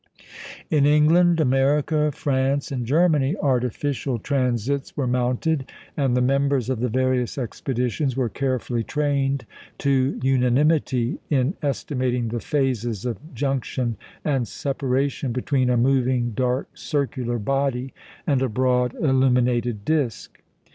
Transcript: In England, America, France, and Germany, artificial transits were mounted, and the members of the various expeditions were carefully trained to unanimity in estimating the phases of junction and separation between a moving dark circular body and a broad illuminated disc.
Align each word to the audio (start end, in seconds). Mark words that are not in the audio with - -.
In 0.71 0.87
England, 0.87 1.39
America, 1.39 2.11
France, 2.11 2.71
and 2.71 2.87
Germany, 2.87 3.35
artificial 3.39 4.17
transits 4.17 4.97
were 4.97 5.05
mounted, 5.05 5.71
and 5.95 6.17
the 6.17 6.23
members 6.23 6.71
of 6.71 6.79
the 6.79 6.89
various 6.89 7.37
expeditions 7.37 8.17
were 8.17 8.27
carefully 8.27 8.83
trained 8.83 9.45
to 9.77 10.19
unanimity 10.23 11.19
in 11.29 11.53
estimating 11.61 12.29
the 12.29 12.39
phases 12.39 13.05
of 13.05 13.19
junction 13.35 13.95
and 14.25 14.47
separation 14.47 15.31
between 15.33 15.69
a 15.69 15.77
moving 15.77 16.31
dark 16.31 16.69
circular 16.73 17.37
body 17.37 17.93
and 18.25 18.41
a 18.41 18.49
broad 18.49 18.95
illuminated 18.95 19.85
disc. 19.85 20.41